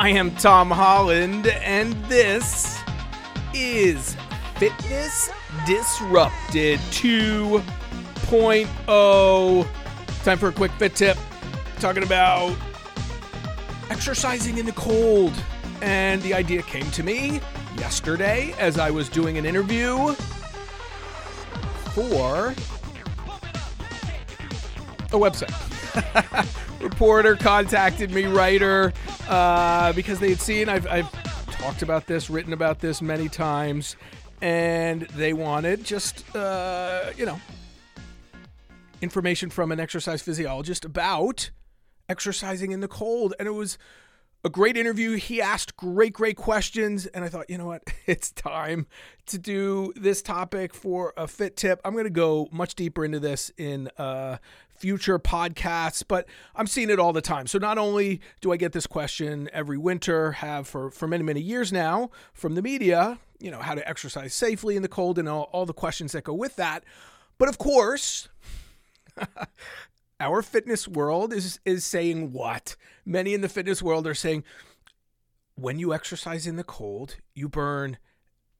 I 0.00 0.08
am 0.08 0.34
Tom 0.36 0.70
Holland, 0.70 1.46
and 1.46 1.92
this 2.06 2.80
is 3.52 4.16
Fitness 4.56 5.28
Disrupted 5.66 6.78
2.0. 6.90 9.66
Time 10.24 10.38
for 10.38 10.48
a 10.48 10.52
quick 10.52 10.72
fit 10.72 10.96
tip. 10.96 11.18
Talking 11.80 12.02
about 12.02 12.56
exercising 13.90 14.56
in 14.56 14.64
the 14.64 14.72
cold. 14.72 15.34
And 15.82 16.22
the 16.22 16.32
idea 16.32 16.62
came 16.62 16.90
to 16.92 17.02
me 17.02 17.42
yesterday 17.76 18.54
as 18.58 18.78
I 18.78 18.90
was 18.90 19.10
doing 19.10 19.36
an 19.36 19.44
interview 19.44 20.14
for 21.92 22.54
a 25.12 25.18
website. 25.18 26.46
Reporter 26.80 27.36
contacted 27.36 28.10
me, 28.10 28.24
writer, 28.24 28.92
uh, 29.28 29.92
because 29.92 30.18
they 30.18 30.30
had 30.30 30.40
seen 30.40 30.68
I've, 30.68 30.86
I've 30.86 31.10
talked 31.58 31.82
about 31.82 32.06
this, 32.06 32.30
written 32.30 32.52
about 32.52 32.80
this 32.80 33.02
many 33.02 33.28
times, 33.28 33.96
and 34.40 35.02
they 35.02 35.32
wanted 35.32 35.84
just, 35.84 36.34
uh, 36.34 37.12
you 37.16 37.26
know, 37.26 37.38
information 39.02 39.50
from 39.50 39.72
an 39.72 39.80
exercise 39.80 40.22
physiologist 40.22 40.84
about 40.84 41.50
exercising 42.08 42.72
in 42.72 42.80
the 42.80 42.88
cold. 42.88 43.34
And 43.38 43.46
it 43.46 43.52
was 43.52 43.78
a 44.44 44.50
great 44.50 44.76
interview. 44.76 45.16
He 45.16 45.40
asked 45.40 45.76
great, 45.76 46.12
great 46.12 46.36
questions. 46.36 47.06
And 47.06 47.24
I 47.24 47.28
thought, 47.28 47.50
you 47.50 47.58
know 47.58 47.66
what? 47.66 47.82
It's 48.06 48.32
time 48.32 48.88
to 49.26 49.38
do 49.38 49.92
this 49.94 50.20
topic 50.20 50.74
for 50.74 51.12
a 51.16 51.28
fit 51.28 51.56
tip. 51.56 51.80
I'm 51.84 51.92
going 51.92 52.04
to 52.04 52.10
go 52.10 52.48
much 52.50 52.74
deeper 52.74 53.04
into 53.04 53.20
this 53.20 53.52
in 53.56 53.88
uh, 53.98 54.38
future 54.76 55.18
podcasts, 55.20 56.02
but 56.06 56.26
I'm 56.56 56.66
seeing 56.66 56.90
it 56.90 56.98
all 56.98 57.12
the 57.12 57.20
time. 57.20 57.46
So 57.46 57.58
not 57.58 57.78
only 57.78 58.20
do 58.40 58.52
I 58.52 58.56
get 58.56 58.72
this 58.72 58.88
question 58.88 59.48
every 59.52 59.78
winter, 59.78 60.32
have 60.32 60.66
for, 60.66 60.90
for 60.90 61.06
many, 61.06 61.22
many 61.22 61.40
years 61.40 61.72
now 61.72 62.10
from 62.32 62.56
the 62.56 62.62
media, 62.62 63.20
you 63.38 63.52
know, 63.52 63.60
how 63.60 63.76
to 63.76 63.88
exercise 63.88 64.34
safely 64.34 64.74
in 64.74 64.82
the 64.82 64.88
cold 64.88 65.18
and 65.18 65.28
all, 65.28 65.44
all 65.52 65.66
the 65.66 65.72
questions 65.72 66.10
that 66.12 66.24
go 66.24 66.34
with 66.34 66.56
that. 66.56 66.82
But 67.38 67.48
of 67.48 67.58
course, 67.58 68.28
our 70.20 70.42
fitness 70.42 70.86
world 70.86 71.32
is 71.32 71.58
is 71.64 71.84
saying 71.84 72.32
what? 72.32 72.76
Many 73.04 73.34
in 73.34 73.40
the 73.40 73.48
fitness 73.48 73.82
world 73.82 74.06
are 74.06 74.14
saying 74.14 74.44
when 75.54 75.78
you 75.78 75.92
exercise 75.92 76.46
in 76.46 76.56
the 76.56 76.64
cold, 76.64 77.16
you 77.34 77.48
burn 77.48 77.98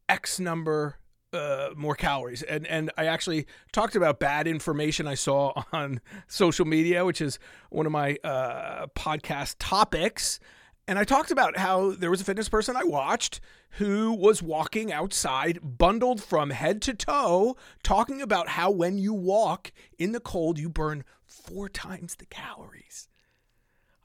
X 0.08 0.40
number 0.40 0.96
uh, 1.32 1.70
more 1.76 1.94
calories. 1.94 2.42
And 2.42 2.66
and 2.66 2.90
I 2.96 3.06
actually 3.06 3.46
talked 3.72 3.94
about 3.94 4.18
bad 4.18 4.46
information 4.46 5.06
I 5.06 5.14
saw 5.14 5.62
on 5.72 6.00
social 6.26 6.64
media, 6.64 7.04
which 7.04 7.20
is 7.20 7.38
one 7.68 7.86
of 7.86 7.92
my 7.92 8.16
uh, 8.24 8.86
podcast 8.96 9.56
topics. 9.58 10.40
And 10.88 10.98
I 10.98 11.04
talked 11.04 11.30
about 11.30 11.56
how 11.56 11.92
there 11.92 12.10
was 12.10 12.20
a 12.20 12.24
fitness 12.24 12.48
person 12.48 12.76
I 12.76 12.82
watched 12.82 13.40
who 13.74 14.12
was 14.12 14.42
walking 14.42 14.92
outside, 14.92 15.60
bundled 15.62 16.20
from 16.20 16.50
head 16.50 16.82
to 16.82 16.94
toe, 16.94 17.56
talking 17.84 18.20
about 18.20 18.48
how 18.48 18.72
when 18.72 18.98
you 18.98 19.14
walk 19.14 19.70
in 19.98 20.10
the 20.10 20.18
cold, 20.18 20.58
you 20.58 20.68
burn 20.68 21.04
four 21.42 21.68
times 21.68 22.16
the 22.16 22.26
calories. 22.26 23.08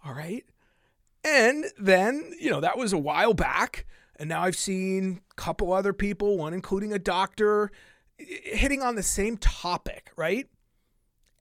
All 0.03 0.13
right. 0.13 0.45
And 1.23 1.65
then, 1.79 2.33
you 2.39 2.49
know, 2.49 2.61
that 2.61 2.77
was 2.77 2.93
a 2.93 2.97
while 2.97 3.33
back. 3.33 3.85
And 4.17 4.29
now 4.29 4.43
I've 4.43 4.55
seen 4.55 5.21
a 5.31 5.35
couple 5.35 5.73
other 5.73 5.93
people, 5.93 6.37
one 6.37 6.53
including 6.53 6.93
a 6.93 6.99
doctor, 6.99 7.71
hitting 8.17 8.81
on 8.81 8.95
the 8.95 9.03
same 9.03 9.37
topic, 9.37 10.11
right? 10.15 10.47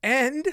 And 0.02 0.46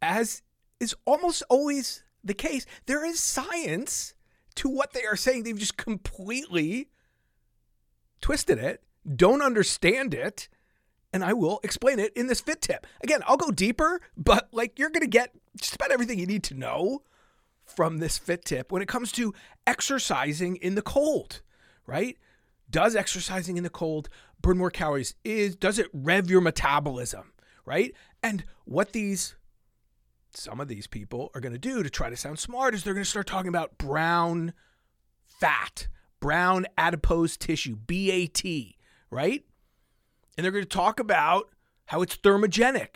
as 0.00 0.42
is 0.78 0.94
almost 1.04 1.42
always 1.50 2.02
the 2.24 2.34
case, 2.34 2.64
there 2.86 3.04
is 3.04 3.20
science 3.20 4.14
to 4.56 4.68
what 4.68 4.92
they 4.92 5.04
are 5.04 5.16
saying. 5.16 5.42
They've 5.42 5.58
just 5.58 5.76
completely 5.76 6.88
twisted 8.20 8.58
it, 8.58 8.82
don't 9.16 9.42
understand 9.42 10.14
it, 10.14 10.48
and 11.12 11.24
I 11.24 11.32
will 11.32 11.60
explain 11.62 11.98
it 11.98 12.12
in 12.14 12.26
this 12.26 12.40
fit 12.40 12.62
tip. 12.62 12.86
Again, 13.02 13.22
I'll 13.26 13.36
go 13.36 13.50
deeper, 13.50 14.00
but 14.16 14.48
like 14.52 14.78
you're 14.78 14.90
going 14.90 15.02
to 15.02 15.08
get 15.08 15.34
just 15.60 15.74
about 15.74 15.90
everything 15.90 16.18
you 16.18 16.26
need 16.26 16.44
to 16.44 16.54
know 16.54 17.02
from 17.64 17.98
this 17.98 18.18
fit 18.18 18.44
tip 18.44 18.72
when 18.72 18.82
it 18.82 18.88
comes 18.88 19.12
to 19.12 19.34
exercising 19.66 20.56
in 20.56 20.74
the 20.74 20.82
cold, 20.82 21.42
right? 21.86 22.16
Does 22.68 22.94
exercising 22.94 23.56
in 23.56 23.64
the 23.64 23.70
cold 23.70 24.08
burn 24.40 24.58
more 24.58 24.70
calories? 24.70 25.14
Is 25.24 25.56
does 25.56 25.78
it 25.78 25.88
rev 25.92 26.30
your 26.30 26.40
metabolism, 26.40 27.32
right? 27.64 27.92
And 28.22 28.44
what 28.64 28.92
these 28.92 29.36
some 30.32 30.60
of 30.60 30.68
these 30.68 30.86
people 30.86 31.30
are 31.34 31.40
going 31.40 31.52
to 31.52 31.58
do 31.58 31.82
to 31.82 31.90
try 31.90 32.08
to 32.08 32.16
sound 32.16 32.38
smart 32.38 32.74
is 32.74 32.84
they're 32.84 32.94
going 32.94 33.04
to 33.04 33.10
start 33.10 33.26
talking 33.26 33.48
about 33.48 33.78
brown 33.78 34.52
fat, 35.24 35.88
brown 36.20 36.66
adipose 36.78 37.36
tissue, 37.36 37.76
BAT, 37.76 38.42
right? 39.10 39.44
And 40.36 40.44
they're 40.44 40.52
going 40.52 40.64
to 40.64 40.68
talk 40.68 41.00
about 41.00 41.50
how 41.86 42.02
it's 42.02 42.16
thermogenic, 42.16 42.88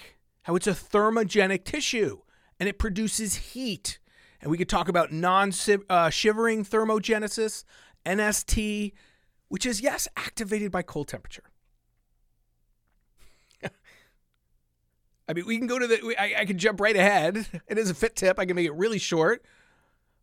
how 0.43 0.57
it's 0.57 0.67
a 0.67 0.73
thermogenic 0.73 1.65
tissue 1.65 2.21
and 2.59 2.69
it 2.69 2.79
produces 2.79 3.37
heat. 3.37 3.99
And 4.41 4.51
we 4.51 4.59
could 4.59 4.69
talk 4.69 4.89
about 4.89 5.13
non 5.13 5.53
uh, 5.89 6.11
shivering 6.11 6.65
thermogenesis, 6.65 7.65
NST, 8.05 8.93
which 9.49 9.67
is, 9.67 9.81
yes, 9.81 10.09
activated 10.17 10.71
by 10.71 10.83
cold 10.83 11.09
temperature. 11.09 11.45
I 15.29 15.33
mean, 15.33 15.47
we 15.47 15.59
can 15.59 15.67
go 15.67 15.79
to 15.79 15.87
the, 15.87 16.15
I, 16.19 16.41
I 16.41 16.45
can 16.45 16.59
jump 16.59 16.81
right 16.81 16.97
ahead. 16.97 17.47
It 17.69 17.79
is 17.79 17.91
a 17.91 17.95
fit 17.95 18.17
tip. 18.17 18.39
I 18.39 18.45
can 18.45 18.57
make 18.57 18.67
it 18.67 18.75
really 18.75 18.99
short. 18.99 19.45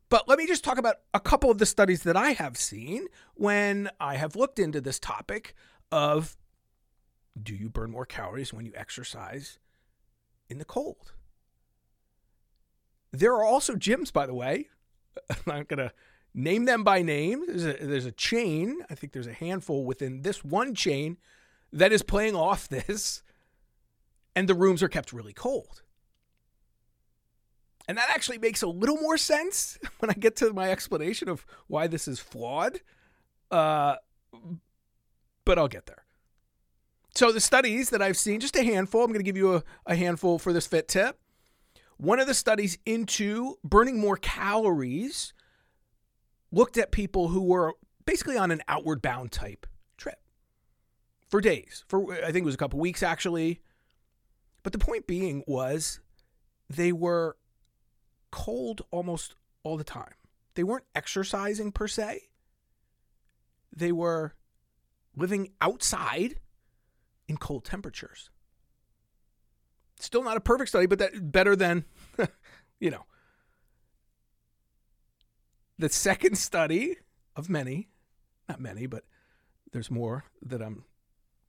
But 0.09 0.27
let 0.27 0.37
me 0.37 0.45
just 0.45 0.63
talk 0.63 0.77
about 0.77 0.97
a 1.13 1.19
couple 1.19 1.49
of 1.49 1.57
the 1.57 1.65
studies 1.65 2.03
that 2.03 2.17
I 2.17 2.31
have 2.31 2.57
seen 2.57 3.07
when 3.33 3.89
I 3.99 4.17
have 4.17 4.35
looked 4.35 4.59
into 4.59 4.81
this 4.81 4.99
topic 4.99 5.55
of 5.91 6.35
do 7.41 7.55
you 7.55 7.69
burn 7.69 7.91
more 7.91 8.05
calories 8.05 8.53
when 8.53 8.65
you 8.65 8.73
exercise 8.75 9.59
in 10.49 10.57
the 10.57 10.65
cold? 10.65 11.13
There 13.11 13.33
are 13.33 13.43
also 13.43 13.75
gyms, 13.75 14.11
by 14.11 14.25
the 14.25 14.33
way. 14.33 14.69
I'm 15.29 15.37
not 15.45 15.67
going 15.67 15.79
to 15.79 15.91
name 16.33 16.65
them 16.65 16.83
by 16.83 17.01
name. 17.01 17.45
There's 17.47 17.65
a, 17.65 17.73
there's 17.73 18.05
a 18.05 18.11
chain. 18.11 18.77
I 18.89 18.95
think 18.95 19.13
there's 19.13 19.27
a 19.27 19.33
handful 19.33 19.85
within 19.85 20.21
this 20.21 20.43
one 20.43 20.75
chain 20.75 21.17
that 21.73 21.91
is 21.91 22.01
playing 22.01 22.35
off 22.35 22.67
this, 22.69 23.23
and 24.35 24.47
the 24.47 24.55
rooms 24.55 24.81
are 24.81 24.89
kept 24.89 25.13
really 25.13 25.33
cold. 25.33 25.83
And 27.87 27.97
that 27.97 28.09
actually 28.09 28.37
makes 28.37 28.61
a 28.61 28.67
little 28.67 28.97
more 28.97 29.17
sense 29.17 29.77
when 29.99 30.09
I 30.09 30.13
get 30.13 30.35
to 30.37 30.53
my 30.53 30.71
explanation 30.71 31.27
of 31.27 31.45
why 31.67 31.87
this 31.87 32.07
is 32.07 32.19
flawed. 32.19 32.81
Uh, 33.49 33.95
but 35.43 35.57
I'll 35.57 35.67
get 35.67 35.87
there. 35.87 36.00
So, 37.13 37.31
the 37.31 37.41
studies 37.41 37.89
that 37.89 38.01
I've 38.01 38.17
seen, 38.17 38.39
just 38.39 38.55
a 38.55 38.63
handful, 38.63 39.03
I'm 39.03 39.11
going 39.11 39.19
to 39.19 39.23
give 39.23 39.37
you 39.37 39.55
a, 39.55 39.63
a 39.85 39.95
handful 39.95 40.39
for 40.39 40.53
this 40.53 40.67
fit 40.67 40.87
tip. 40.87 41.19
One 41.97 42.19
of 42.19 42.27
the 42.27 42.33
studies 42.33 42.77
into 42.85 43.57
burning 43.63 43.99
more 43.99 44.17
calories 44.17 45.33
looked 46.51 46.77
at 46.77 46.91
people 46.91 47.27
who 47.27 47.43
were 47.43 47.73
basically 48.05 48.37
on 48.37 48.51
an 48.51 48.61
outward 48.67 49.01
bound 49.01 49.31
type 49.31 49.67
trip 49.97 50.19
for 51.29 51.41
days. 51.41 51.83
For 51.87 52.13
I 52.13 52.31
think 52.31 52.37
it 52.37 52.45
was 52.45 52.55
a 52.55 52.57
couple 52.57 52.79
weeks 52.79 53.03
actually. 53.03 53.61
But 54.63 54.73
the 54.73 54.79
point 54.79 55.07
being 55.07 55.43
was 55.47 55.99
they 56.69 56.91
were 56.91 57.37
cold 58.31 58.83
almost 58.91 59.35
all 59.63 59.77
the 59.77 59.83
time. 59.83 60.13
They 60.55 60.63
weren't 60.63 60.85
exercising 60.93 61.71
per 61.71 61.87
se. 61.87 62.21
They 63.75 63.91
were 63.91 64.33
living 65.15 65.49
outside 65.61 66.39
in 67.31 67.37
cold 67.37 67.63
temperatures. 67.63 68.29
Still 69.99 70.23
not 70.23 70.37
a 70.37 70.41
perfect 70.41 70.69
study, 70.69 70.85
but 70.85 70.99
that 70.99 71.31
better 71.31 71.55
than, 71.55 71.85
you 72.79 72.91
know. 72.91 73.05
The 75.79 75.89
second 75.89 76.37
study 76.37 76.97
of 77.35 77.49
many, 77.49 77.87
not 78.49 78.59
many, 78.59 78.85
but 78.85 79.05
there's 79.71 79.89
more 79.89 80.25
that 80.43 80.61
I'm 80.61 80.83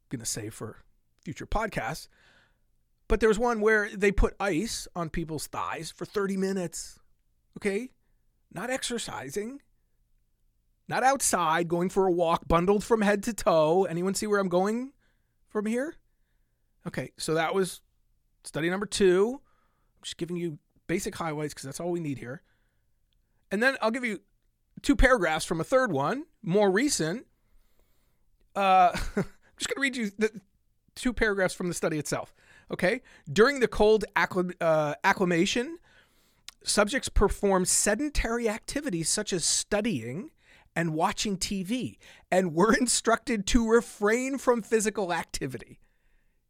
going 0.09 0.21
to 0.21 0.27
say 0.27 0.49
for 0.49 0.85
future 1.25 1.47
podcasts. 1.47 2.09
But 3.09 3.21
there 3.21 3.29
was 3.29 3.39
one 3.39 3.61
where 3.61 3.91
they 3.91 4.13
put 4.13 4.37
ice 4.39 4.87
on 4.95 5.11
people's 5.11 5.49
thighs 5.49 5.91
for 5.91 6.05
30 6.05 6.37
minutes. 6.37 7.01
Okay? 7.59 7.91
Not 8.55 8.71
exercising, 8.71 9.61
not 10.89 11.03
outside, 11.03 11.69
going 11.69 11.89
for 11.89 12.07
a 12.07 12.13
walk, 12.13 12.47
bundled 12.47 12.85
from 12.85 13.03
head 13.03 13.23
to 13.25 13.33
toe. 13.35 13.85
Anyone 13.85 14.15
see 14.15 14.27
where 14.27 14.39
I'm 14.39 14.49
going 14.49 14.93
from 15.53 15.67
here? 15.67 15.95
Okay, 16.87 17.13
so 17.17 17.35
that 17.35 17.55
was 17.55 17.81
Study 18.45 18.71
number 18.71 18.87
two, 18.87 19.35
I'm 19.35 20.03
just 20.03 20.17
giving 20.17 20.37
you 20.37 20.59
basic 20.89 21.15
highlights 21.15 21.55
because 21.55 21.65
that's 21.65 21.81
all 21.81 21.91
we 21.91 22.01
need 22.01 22.19
here. 22.19 22.43
And 23.51 23.63
then 23.63 23.77
I'll 23.81 23.91
give 23.91 24.05
you 24.05 24.21
two 24.83 24.97
paragraphs 24.97 25.45
from 25.45 25.61
a 25.61 25.65
third 25.65 25.93
one, 25.93 26.25
more 26.43 26.71
recent. 26.71 27.27
Uh, 28.57 28.91
I'm 29.17 29.25
just 29.59 29.69
going 29.69 29.77
to 29.77 29.81
read 29.81 29.97
you 29.97 30.11
the 30.19 30.31
two 30.95 31.13
paragraphs 31.13 31.55
from 31.55 31.69
the 31.69 31.75
study 31.75 31.99
itself. 31.99 32.35
Okay. 32.71 33.03
During 33.33 33.61
the 33.61 33.69
cold 33.69 34.05
acclim- 34.17 34.55
uh, 34.61 34.95
acclimation, 35.05 35.79
subjects 36.65 37.09
performed 37.09 37.69
sedentary 37.69 38.49
activities 38.49 39.09
such 39.09 39.33
as 39.33 39.45
studying 39.45 40.31
and 40.75 40.95
watching 40.95 41.37
TV 41.37 41.99
and 42.31 42.55
were 42.55 42.75
instructed 42.81 43.47
to 43.49 43.69
refrain 43.69 44.39
from 44.39 44.63
physical 44.63 45.13
activity. 45.13 45.81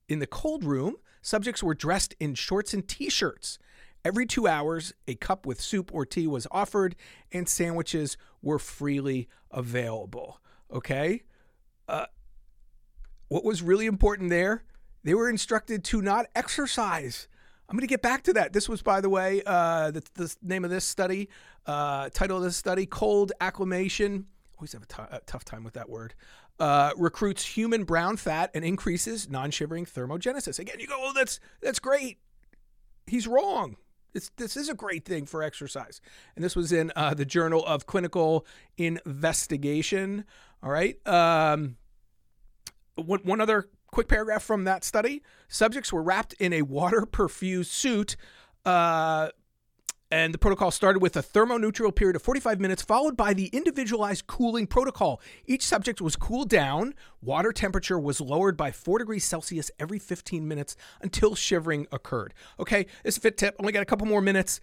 In 0.08 0.18
the 0.18 0.26
cold 0.26 0.64
room, 0.64 0.96
subjects 1.22 1.62
were 1.62 1.74
dressed 1.74 2.14
in 2.20 2.34
shorts 2.34 2.74
and 2.74 2.86
t 2.86 3.08
shirts. 3.08 3.58
Every 4.04 4.26
two 4.26 4.48
hours, 4.48 4.92
a 5.06 5.14
cup 5.14 5.46
with 5.46 5.60
soup 5.60 5.90
or 5.94 6.04
tea 6.04 6.26
was 6.26 6.48
offered, 6.50 6.96
and 7.30 7.48
sandwiches 7.48 8.16
were 8.42 8.58
freely 8.58 9.28
available. 9.50 10.40
Okay? 10.72 11.22
Uh, 11.86 12.06
what 13.28 13.44
was 13.44 13.62
really 13.62 13.86
important 13.86 14.30
there? 14.30 14.64
They 15.04 15.14
were 15.14 15.28
instructed 15.28 15.84
to 15.84 16.02
not 16.02 16.26
exercise. 16.34 17.28
I'm 17.72 17.78
going 17.78 17.88
to 17.88 17.90
get 17.90 18.02
back 18.02 18.24
to 18.24 18.34
that. 18.34 18.52
This 18.52 18.68
was, 18.68 18.82
by 18.82 19.00
the 19.00 19.08
way, 19.08 19.40
uh, 19.46 19.92
the, 19.92 20.02
the 20.12 20.36
name 20.42 20.62
of 20.62 20.70
this 20.70 20.84
study, 20.84 21.30
uh, 21.64 22.10
title 22.10 22.36
of 22.36 22.42
this 22.42 22.54
study, 22.54 22.84
Cold 22.84 23.32
Acclimation. 23.40 24.26
Always 24.58 24.74
have 24.74 24.82
a, 24.82 24.86
t- 24.86 25.02
a 25.10 25.20
tough 25.24 25.42
time 25.46 25.64
with 25.64 25.72
that 25.72 25.88
word. 25.88 26.12
Uh, 26.60 26.90
recruits 26.98 27.46
human 27.46 27.84
brown 27.84 28.18
fat 28.18 28.50
and 28.52 28.62
increases 28.62 29.30
non-shivering 29.30 29.86
thermogenesis. 29.86 30.58
Again, 30.58 30.80
you 30.80 30.86
go, 30.86 30.96
oh, 30.98 31.12
that's 31.14 31.40
that's 31.62 31.78
great. 31.78 32.18
He's 33.06 33.26
wrong. 33.26 33.76
This, 34.12 34.30
this 34.36 34.54
is 34.58 34.68
a 34.68 34.74
great 34.74 35.06
thing 35.06 35.24
for 35.24 35.42
exercise. 35.42 36.02
And 36.36 36.44
this 36.44 36.54
was 36.54 36.72
in 36.72 36.92
uh, 36.94 37.14
the 37.14 37.24
Journal 37.24 37.64
of 37.64 37.86
Clinical 37.86 38.46
Investigation. 38.76 40.26
All 40.62 40.70
right. 40.70 40.94
Um, 41.08 41.76
one, 42.96 43.20
one 43.20 43.40
other 43.40 43.70
quick 43.92 44.08
paragraph 44.08 44.42
from 44.42 44.64
that 44.64 44.82
study 44.82 45.22
subjects 45.48 45.92
were 45.92 46.02
wrapped 46.02 46.32
in 46.34 46.52
a 46.52 46.62
water 46.62 47.02
perfused 47.10 47.66
suit. 47.66 48.16
Uh, 48.64 49.28
and 50.10 50.34
the 50.34 50.38
protocol 50.38 50.70
started 50.70 51.00
with 51.00 51.16
a 51.16 51.22
thermoneutral 51.22 51.94
period 51.94 52.16
of 52.16 52.22
45 52.22 52.60
minutes, 52.60 52.82
followed 52.82 53.16
by 53.16 53.32
the 53.32 53.46
individualized 53.46 54.26
cooling 54.26 54.66
protocol. 54.66 55.22
Each 55.46 55.64
subject 55.64 56.02
was 56.02 56.16
cooled 56.16 56.50
down. 56.50 56.92
Water 57.22 57.50
temperature 57.50 57.98
was 57.98 58.20
lowered 58.20 58.54
by 58.54 58.72
4 58.72 58.98
degrees 58.98 59.24
Celsius 59.24 59.70
every 59.78 59.98
15 59.98 60.46
minutes 60.46 60.76
until 61.00 61.34
shivering 61.34 61.86
occurred. 61.90 62.34
Okay, 62.60 62.86
this 63.04 63.16
fit 63.16 63.38
tip. 63.38 63.56
Only 63.58 63.72
got 63.72 63.82
a 63.82 63.86
couple 63.86 64.06
more 64.06 64.20
minutes. 64.20 64.60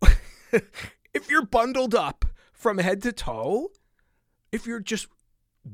if 0.52 1.28
you're 1.28 1.44
bundled 1.44 1.96
up 1.96 2.24
from 2.52 2.78
head 2.78 3.02
to 3.02 3.10
toe, 3.10 3.70
if 4.52 4.64
you're 4.64 4.78
just 4.78 5.08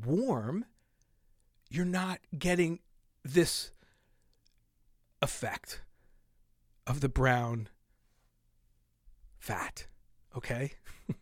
warm, 0.07 0.65
you're 1.75 1.85
not 1.85 2.21
getting 2.39 2.79
this 3.25 3.73
effect 5.21 5.83
of 6.87 7.01
the 7.01 7.09
brown 7.09 7.69
fat. 9.39 9.87
Okay? 10.37 10.75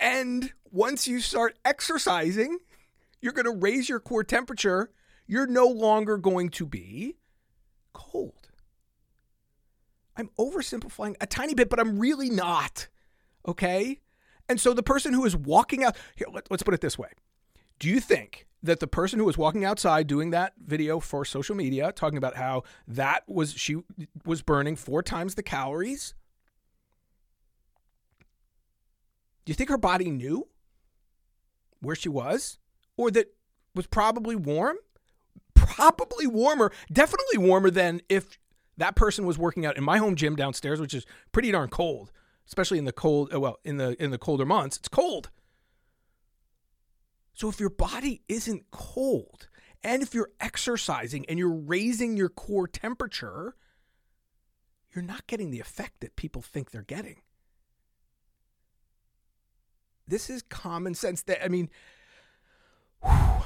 and 0.00 0.52
once 0.70 1.08
you 1.08 1.20
start 1.20 1.58
exercising, 1.64 2.58
you're 3.20 3.32
going 3.32 3.46
to 3.46 3.60
raise 3.60 3.88
your 3.88 3.98
core 3.98 4.22
temperature. 4.22 4.90
You're 5.26 5.48
no 5.48 5.66
longer 5.66 6.16
going 6.16 6.50
to 6.50 6.66
be 6.66 7.16
cold. 7.92 8.48
I'm 10.16 10.30
oversimplifying 10.38 11.16
a 11.20 11.26
tiny 11.26 11.54
bit, 11.54 11.68
but 11.68 11.80
I'm 11.80 11.98
really 11.98 12.30
not. 12.30 12.86
Okay? 13.48 13.98
And 14.48 14.60
so 14.60 14.72
the 14.72 14.82
person 14.84 15.12
who 15.12 15.24
is 15.24 15.34
walking 15.34 15.82
out, 15.82 15.96
here, 16.14 16.28
let, 16.32 16.50
us 16.52 16.62
put 16.62 16.74
it 16.74 16.80
this 16.80 16.96
way. 16.96 17.10
Do 17.80 17.88
you 17.88 17.98
think 17.98 18.46
that 18.62 18.80
the 18.80 18.86
person 18.86 19.18
who 19.18 19.24
was 19.24 19.38
walking 19.38 19.64
outside 19.64 20.06
doing 20.06 20.30
that 20.30 20.54
video 20.64 20.98
for 20.98 21.24
social 21.24 21.54
media, 21.54 21.92
talking 21.92 22.18
about 22.18 22.36
how 22.36 22.62
that 22.88 23.22
was, 23.28 23.52
she 23.52 23.76
was 24.24 24.42
burning 24.42 24.76
four 24.76 25.02
times 25.02 25.34
the 25.34 25.42
calories, 25.42 26.14
Do 29.46 29.52
you 29.52 29.54
think 29.54 29.70
her 29.70 29.78
body 29.78 30.10
knew 30.10 30.48
where 31.80 31.94
she 31.94 32.08
was? 32.08 32.58
Or 32.96 33.10
that 33.12 33.32
was 33.74 33.86
probably 33.86 34.34
warm? 34.34 34.76
Probably 35.54 36.26
warmer, 36.26 36.72
definitely 36.92 37.38
warmer 37.38 37.70
than 37.70 38.00
if 38.08 38.38
that 38.76 38.96
person 38.96 39.24
was 39.24 39.38
working 39.38 39.64
out 39.64 39.76
in 39.76 39.84
my 39.84 39.98
home 39.98 40.16
gym 40.16 40.36
downstairs, 40.36 40.80
which 40.80 40.94
is 40.94 41.06
pretty 41.32 41.50
darn 41.50 41.68
cold, 41.68 42.10
especially 42.46 42.78
in 42.78 42.84
the 42.84 42.92
cold, 42.92 43.32
uh, 43.32 43.40
well, 43.40 43.58
in 43.64 43.76
the 43.76 44.00
in 44.02 44.10
the 44.10 44.18
colder 44.18 44.44
months. 44.44 44.76
It's 44.76 44.88
cold. 44.88 45.30
So 47.36 47.50
if 47.50 47.60
your 47.60 47.70
body 47.70 48.22
isn't 48.28 48.70
cold, 48.70 49.48
and 49.84 50.02
if 50.02 50.14
you're 50.14 50.30
exercising 50.40 51.26
and 51.28 51.38
you're 51.38 51.50
raising 51.50 52.16
your 52.16 52.30
core 52.30 52.66
temperature, 52.66 53.54
you're 54.94 55.04
not 55.04 55.26
getting 55.26 55.50
the 55.50 55.60
effect 55.60 56.00
that 56.00 56.16
people 56.16 56.40
think 56.40 56.70
they're 56.70 56.80
getting. 56.80 57.20
This 60.08 60.30
is 60.30 60.42
common 60.42 60.94
sense. 60.94 61.22
That 61.24 61.44
I 61.44 61.48
mean, 61.48 61.68
whew. 63.04 63.42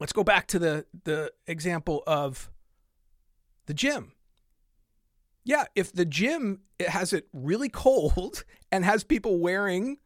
let's 0.00 0.14
go 0.14 0.24
back 0.24 0.46
to 0.46 0.58
the 0.58 0.86
the 1.04 1.30
example 1.46 2.02
of 2.06 2.50
the 3.66 3.74
gym. 3.74 4.12
Yeah, 5.44 5.64
if 5.74 5.92
the 5.92 6.06
gym 6.06 6.62
it 6.78 6.88
has 6.88 7.12
it 7.12 7.28
really 7.34 7.68
cold 7.68 8.44
and 8.72 8.86
has 8.86 9.04
people 9.04 9.38
wearing 9.40 9.98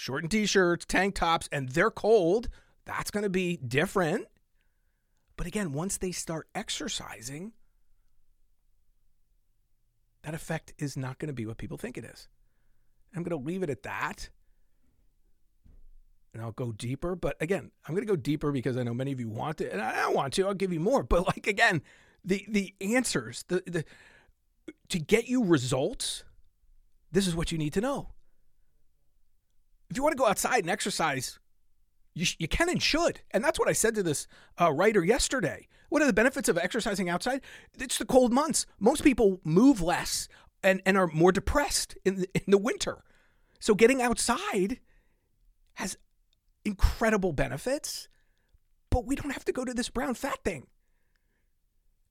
shortened 0.00 0.30
t-shirts, 0.30 0.86
tank 0.86 1.14
tops, 1.14 1.46
and 1.52 1.68
they're 1.68 1.90
cold, 1.90 2.48
that's 2.86 3.10
going 3.10 3.22
to 3.22 3.28
be 3.28 3.58
different. 3.58 4.26
But 5.36 5.46
again, 5.46 5.72
once 5.72 5.98
they 5.98 6.10
start 6.10 6.48
exercising, 6.54 7.52
that 10.22 10.32
effect 10.32 10.72
is 10.78 10.96
not 10.96 11.18
going 11.18 11.26
to 11.26 11.34
be 11.34 11.44
what 11.44 11.58
people 11.58 11.76
think 11.76 11.98
it 11.98 12.04
is. 12.04 12.28
I'm 13.14 13.22
going 13.22 13.38
to 13.38 13.46
leave 13.46 13.62
it 13.62 13.68
at 13.68 13.82
that. 13.82 14.30
And 16.32 16.42
I'll 16.42 16.52
go 16.52 16.72
deeper. 16.72 17.14
But 17.14 17.36
again, 17.40 17.70
I'm 17.86 17.94
going 17.94 18.06
to 18.06 18.10
go 18.10 18.16
deeper 18.16 18.52
because 18.52 18.78
I 18.78 18.82
know 18.84 18.94
many 18.94 19.12
of 19.12 19.20
you 19.20 19.28
want 19.28 19.60
it. 19.60 19.70
And 19.70 19.82
I 19.82 19.96
don't 19.96 20.14
want 20.14 20.32
to. 20.34 20.46
I'll 20.46 20.54
give 20.54 20.72
you 20.72 20.80
more. 20.80 21.02
But 21.08 21.26
like, 21.26 21.46
again, 21.46 21.82
the, 22.24 22.46
the 22.48 22.74
answers, 22.80 23.44
the, 23.48 23.62
the, 23.66 23.84
to 24.88 24.98
get 24.98 25.28
you 25.28 25.44
results, 25.44 26.24
this 27.12 27.26
is 27.26 27.36
what 27.36 27.52
you 27.52 27.58
need 27.58 27.74
to 27.74 27.82
know. 27.82 28.10
If 29.90 29.96
you 29.96 30.02
want 30.02 30.12
to 30.12 30.22
go 30.22 30.28
outside 30.28 30.60
and 30.60 30.70
exercise, 30.70 31.38
you, 32.14 32.24
sh- 32.24 32.36
you 32.38 32.48
can 32.48 32.68
and 32.68 32.82
should. 32.82 33.20
And 33.32 33.44
that's 33.44 33.58
what 33.58 33.68
I 33.68 33.72
said 33.72 33.94
to 33.96 34.02
this 34.02 34.26
uh, 34.60 34.72
writer 34.72 35.04
yesterday. 35.04 35.68
What 35.88 36.00
are 36.00 36.06
the 36.06 36.12
benefits 36.12 36.48
of 36.48 36.56
exercising 36.56 37.08
outside? 37.08 37.40
It's 37.78 37.98
the 37.98 38.04
cold 38.04 38.32
months. 38.32 38.66
Most 38.78 39.02
people 39.02 39.40
move 39.44 39.82
less, 39.82 40.28
and, 40.62 40.82
and 40.86 40.96
are 40.96 41.06
more 41.08 41.32
depressed 41.32 41.96
in 42.04 42.20
the, 42.20 42.28
in 42.34 42.44
the 42.48 42.58
winter. 42.58 43.02
So 43.58 43.74
getting 43.74 44.02
outside 44.02 44.80
has 45.74 45.96
incredible 46.64 47.32
benefits, 47.32 48.08
but 48.90 49.06
we 49.06 49.16
don't 49.16 49.32
have 49.32 49.44
to 49.46 49.52
go 49.52 49.64
to 49.64 49.74
this 49.74 49.88
brown 49.88 50.14
fat 50.14 50.38
thing. 50.44 50.66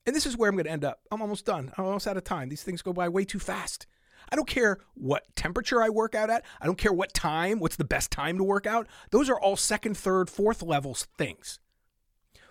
And 0.06 0.16
this 0.16 0.26
is 0.26 0.36
where 0.36 0.48
I'm 0.48 0.56
going 0.56 0.64
to 0.64 0.70
end 0.70 0.84
up. 0.84 1.00
I'm 1.10 1.22
almost 1.22 1.44
done. 1.44 1.72
I'm 1.76 1.84
almost 1.84 2.06
out 2.06 2.16
of 2.16 2.24
time. 2.24 2.48
These 2.48 2.62
things 2.62 2.82
go 2.82 2.92
by 2.92 3.08
way 3.08 3.24
too 3.24 3.38
fast. 3.38 3.86
I 4.30 4.36
don't 4.36 4.48
care 4.48 4.78
what 4.94 5.24
temperature 5.36 5.82
I 5.82 5.88
work 5.88 6.14
out 6.14 6.30
at. 6.30 6.44
I 6.60 6.66
don't 6.66 6.78
care 6.78 6.92
what 6.92 7.14
time, 7.14 7.60
what's 7.60 7.76
the 7.76 7.84
best 7.84 8.10
time 8.10 8.38
to 8.38 8.44
work 8.44 8.66
out. 8.66 8.86
Those 9.10 9.28
are 9.30 9.40
all 9.40 9.56
second, 9.56 9.96
third, 9.96 10.30
fourth 10.30 10.62
levels 10.62 11.06
things. 11.16 11.58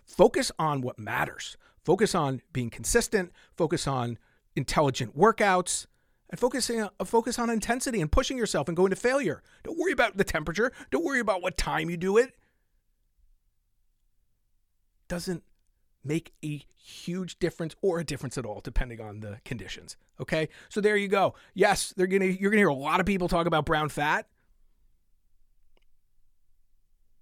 Focus 0.05 0.51
on 0.57 0.81
what 0.81 0.99
matters. 0.99 1.55
Focus 1.83 2.15
on 2.15 2.41
being 2.51 2.69
consistent. 2.69 3.31
Focus 3.55 3.87
on 3.87 4.17
intelligent 4.55 5.17
workouts 5.17 5.85
and 6.29 6.39
focusing 6.39 6.81
on, 6.81 6.89
uh, 6.99 7.05
focus 7.05 7.39
on 7.39 7.49
intensity 7.49 8.01
and 8.01 8.11
pushing 8.11 8.37
yourself 8.37 8.67
and 8.67 8.77
going 8.77 8.89
to 8.91 8.95
failure. 8.95 9.41
Don't 9.63 9.77
worry 9.77 9.91
about 9.91 10.17
the 10.17 10.23
temperature. 10.23 10.71
Don't 10.91 11.03
worry 11.03 11.19
about 11.19 11.41
what 11.41 11.57
time 11.57 11.89
you 11.89 11.97
do 11.97 12.17
it. 12.17 12.35
Doesn't 15.07 15.43
make 16.03 16.33
a 16.43 16.63
huge 16.75 17.39
difference 17.39 17.75
or 17.81 17.99
a 17.99 18.03
difference 18.03 18.37
at 18.37 18.45
all 18.45 18.61
depending 18.61 19.01
on 19.01 19.19
the 19.19 19.39
conditions. 19.45 19.97
Okay? 20.19 20.49
So 20.69 20.81
there 20.81 20.97
you 20.97 21.07
go. 21.07 21.35
Yes, 21.53 21.93
they're 21.95 22.07
to 22.07 22.41
you're 22.41 22.51
to 22.51 22.57
hear 22.57 22.67
a 22.67 22.73
lot 22.73 22.99
of 22.99 23.05
people 23.05 23.27
talk 23.27 23.47
about 23.47 23.65
brown 23.65 23.89
fat. 23.89 24.27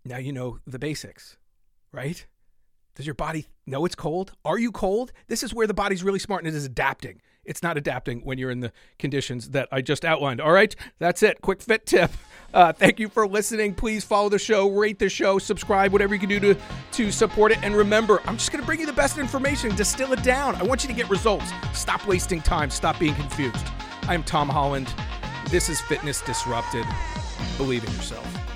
Now 0.06 0.18
you 0.18 0.32
know 0.32 0.60
the 0.66 0.80
basics, 0.80 1.38
right? 1.92 2.26
Does 2.96 3.06
your 3.06 3.16
body 3.16 3.48
know 3.66 3.86
it's 3.86 3.96
cold? 3.96 4.32
Are 4.44 4.58
you 4.58 4.72
cold? 4.72 5.12
This 5.28 5.44
is 5.44 5.54
where 5.54 5.68
the 5.68 5.74
body's 5.74 6.04
really 6.04 6.18
smart 6.18 6.44
and 6.44 6.54
it 6.54 6.58
is 6.58 6.66
adapting. 6.66 7.22
It's 7.48 7.64
not 7.64 7.78
adapting 7.78 8.20
when 8.22 8.38
you're 8.38 8.52
in 8.52 8.60
the 8.60 8.72
conditions 9.00 9.50
that 9.50 9.68
I 9.72 9.82
just 9.82 10.06
outlined. 10.06 10.42
All 10.42 10.52
right, 10.52 10.76
that's 11.00 11.24
it. 11.24 11.42
Quick 11.42 11.62
fit 11.62 11.86
tip. 11.86 12.12
Uh, 12.54 12.72
thank 12.72 13.00
you 13.00 13.10
for 13.10 13.28
listening. 13.28 13.74
Please 13.74 14.04
follow 14.04 14.30
the 14.30 14.40
show, 14.40 14.70
rate 14.70 15.00
the 15.00 15.10
show, 15.10 15.38
subscribe, 15.40 15.92
whatever 15.92 16.14
you 16.14 16.20
can 16.20 16.30
do 16.30 16.40
to, 16.40 16.56
to 16.92 17.12
support 17.12 17.52
it. 17.52 17.60
And 17.62 17.76
remember, 17.76 18.22
I'm 18.26 18.38
just 18.38 18.52
going 18.52 18.62
to 18.62 18.66
bring 18.66 18.80
you 18.80 18.86
the 18.86 18.94
best 18.94 19.18
information, 19.18 19.76
distill 19.76 20.14
it 20.14 20.24
down. 20.24 20.56
I 20.56 20.64
want 20.64 20.84
you 20.84 20.90
to 20.90 20.96
get 20.96 21.10
results. 21.10 21.52
Stop 21.74 22.06
wasting 22.08 22.42
time, 22.42 22.70
stop 22.70 23.00
being 23.00 23.16
confused. 23.16 23.66
I'm 24.04 24.24
Tom 24.24 24.48
Holland. 24.50 24.94
This 25.50 25.70
is 25.70 25.82
Fitness 25.82 26.22
Disrupted. 26.22 26.86
Believe 27.58 27.84
in 27.84 27.92
yourself. 27.94 28.47